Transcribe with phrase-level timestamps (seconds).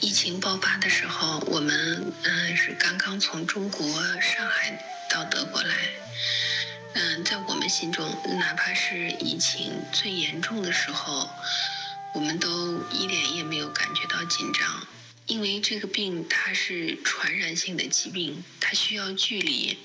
[0.00, 3.86] 疫情爆发的时候，我们嗯是刚刚从中国
[4.20, 5.74] 上海到德国来。
[6.94, 8.08] 嗯，在我们心中，
[8.38, 11.28] 哪怕是疫情最严重的时候，
[12.14, 14.86] 我们都一点也没有感觉到紧张，
[15.26, 19.78] 因为这个病它是传染性的疾病，它需要距离。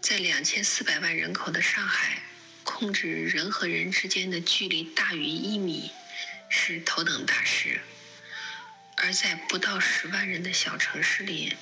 [0.00, 2.22] 在两千四百万人口的上海，
[2.62, 5.90] 控制人和人之间的距离大于一米，
[6.48, 7.80] 是头等大事。
[8.96, 11.54] 而在不到十万人的小城市里，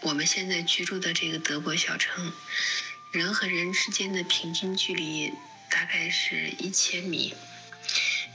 [0.00, 2.32] 我们现在居住的这个德国小城，
[3.12, 5.32] 人和人之间的平均距离
[5.68, 7.34] 大概是一千米。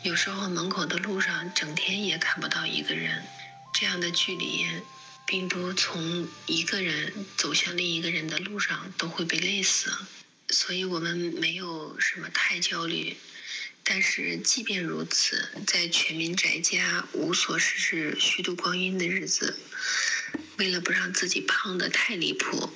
[0.03, 3.25] 有时候门口的路上整天也看不到一个人。
[3.73, 4.67] 这样的距离，
[5.25, 9.91] 病毒从一个人走向另一个人的路上都会被累死。
[10.49, 13.17] 所以我们没有什么太焦虑。
[13.87, 19.59] 但是，即便如此，在全民宅家、无所事事、虚度光阴的日子，
[20.57, 22.73] 为了不让自己胖得太离谱，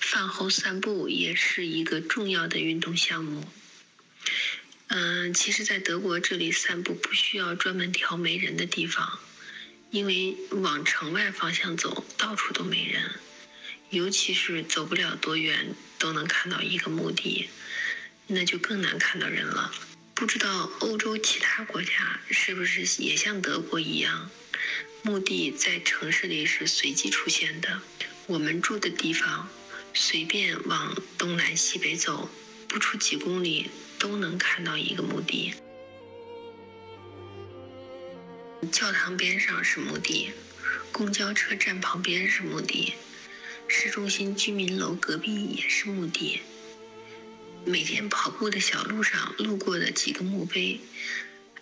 [0.00, 3.46] 饭后散步也是一个重要的运动项目。
[4.88, 9.20] 嗯，其实，在德国这里散步不需要专门挑没人的地方，
[9.90, 13.20] 因为往城外方向走，到处都没人，
[13.90, 17.50] 尤其是走不了多远都能看到一个墓地，
[18.26, 19.70] 那就更难看到人了。
[20.16, 24.30] 不知道欧洲其他国家是不是也像德国一样，
[25.02, 27.82] 墓地在城市里是随机出现的。
[28.26, 29.46] 我们住的地方，
[29.92, 32.30] 随便往东南西北走，
[32.66, 35.52] 不出几公里都能看到一个墓地。
[38.72, 40.30] 教堂边上是墓地，
[40.92, 42.94] 公交车站旁边是墓地，
[43.68, 46.40] 市中心居民楼隔壁也是墓地。
[47.68, 50.80] 每天跑步的小路上路过的几个墓碑，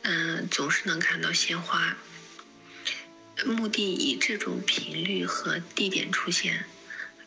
[0.02, 1.96] 嗯，总是能看到鲜花。
[3.46, 6.66] 墓地以这种频率和地点出现，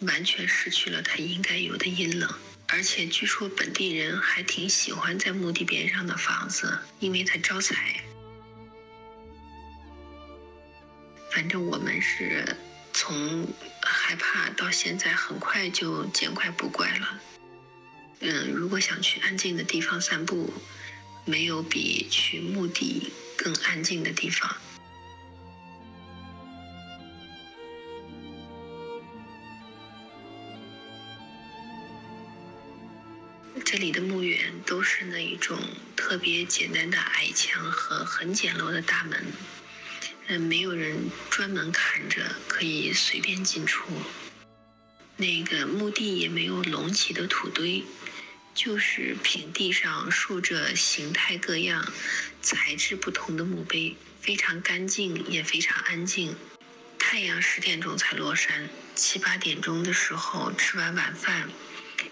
[0.01, 2.31] 完全失去了它应该有的阴冷。
[2.67, 8.03] 而且据说本地人还挺喜欢在墓地边上的房子，因为它招财。
[11.31, 12.55] 反正我们是
[12.93, 13.47] 从
[13.81, 17.19] 害怕到现在，很快就见怪不怪了。
[18.19, 20.51] 嗯，如果想去安静的地方散步，
[21.25, 24.57] 没有比去墓地更安静的地方。
[33.63, 35.59] 这里的墓园都是那一种
[35.95, 39.25] 特别简单的矮墙和很简陋的大门，
[40.27, 43.83] 嗯，没有人专门看着，可以随便进出。
[45.17, 47.83] 那个墓地也没有隆起的土堆。
[48.57, 51.93] 就是平地上竖着形态各样、
[52.41, 56.35] 材质不同的墓碑，非常干净，也非常安静。
[56.97, 61.51] 太阳十点钟才落山，七八点钟的时候吃完晚饭，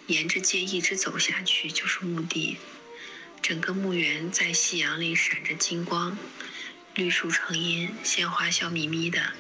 [0.06, 2.58] 沿着街一直走下去就是墓地。
[3.42, 6.16] 整个墓园在夕阳里闪着金光，
[6.94, 9.34] 绿树成荫，鲜花笑眯眯的。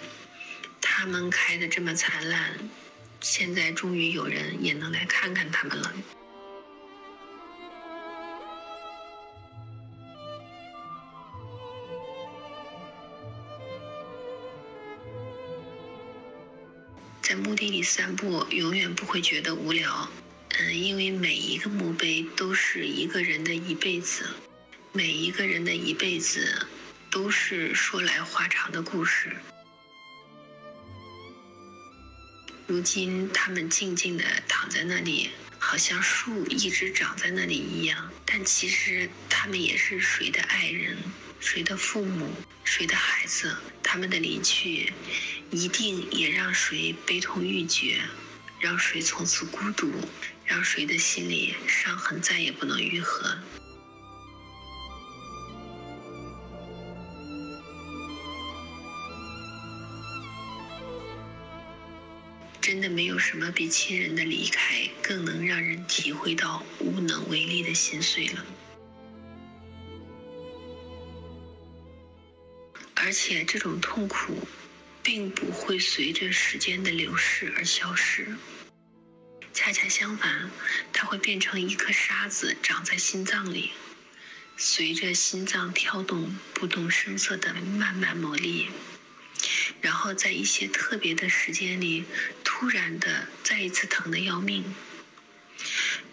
[0.81, 2.57] 它们开得这么灿烂，
[3.21, 5.93] 现在终于有人也能来看看它们了。
[17.27, 20.07] 在墓地里散步，永远不会觉得无聊。
[20.59, 24.27] 嗯，因为每一个墓碑都是一个人的一辈子，
[24.91, 26.67] 每一个人的一辈子
[27.09, 29.35] 都是说来话长的故事。
[32.67, 35.31] 如今他们静静的躺在那里，
[35.67, 38.11] 好像树一直长在那里一样。
[38.23, 40.95] 但其实他们也是谁的爱人，
[41.39, 42.31] 谁的父母，
[42.63, 43.57] 谁的孩子。
[43.81, 44.93] 他们的离去。
[45.49, 47.99] 一定也让谁悲痛欲绝，
[48.59, 49.91] 让谁从此孤独，
[50.45, 53.35] 让谁的心里伤痕再也不能愈合。
[62.65, 68.43] 真的没有什么比亲人的离开更能让人体会到无能为力的心碎了。
[72.95, 74.47] 而且这种痛苦。
[75.03, 78.35] 并不会随着时间的流逝而消失，
[79.53, 80.49] 恰恰相反，
[80.91, 83.69] 它会变成一颗沙子长在心脏里，
[84.57, 88.69] 随着心脏跳动不动声色的慢慢磨砺，
[89.79, 92.05] 然后在一些特别的时间里，
[92.57, 94.63] 突然的再一次疼得要命。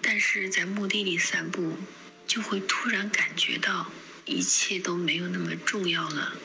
[0.00, 1.78] 但是在墓地里散步，
[2.26, 3.92] 就会突然感觉到
[4.24, 6.36] 一切都没有那么重要了。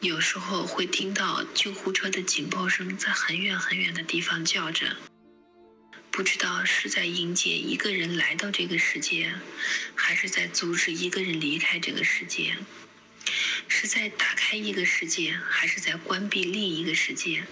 [0.00, 4.96] 有时候会听到救护车的警报声在很远很远的地方叫着，
[6.10, 9.34] 不知道是在迎接一个人来到这个世界，
[9.94, 12.56] 还是在阻止一个人离开这个世界。
[13.68, 17.44] 是在打开一个世界，还是在关闭另一个世界？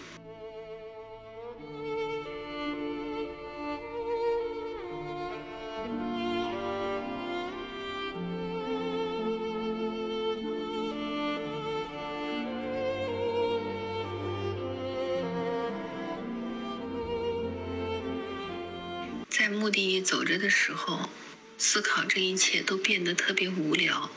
[19.41, 21.09] 在墓地走着的时候，
[21.57, 24.11] 思考这一切都变得特别无聊。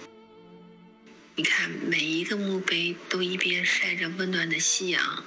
[1.38, 5.24] 你看，每一个墓碑都一边晒着温暖的夕阳，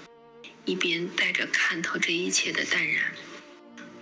[0.66, 3.14] 一边带着看透这一切的淡然。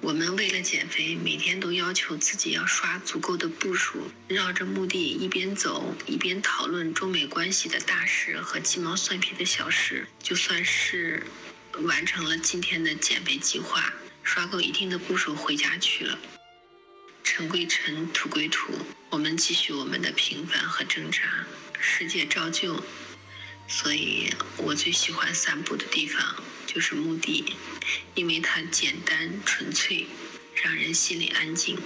[0.01, 11.23] 我们为了减肥，每天都要求自己要刷足够的步数，绕着墓地一边走一边讨论中美关系的大事和鸡毛蒜皮的小事，就算是
[11.85, 13.95] 完成了今天的减肥计划，
[14.25, 16.19] 刷够一定的步数回家去了。
[17.23, 18.73] 尘归尘，土归土，
[19.11, 21.21] 我们继续我们的平凡和挣扎。
[21.79, 22.83] 世界照旧，
[23.69, 27.55] 所以我最喜欢散步的地方就是墓地，
[28.15, 30.07] 因为它简单纯粹，
[30.63, 31.79] 让人心里安静。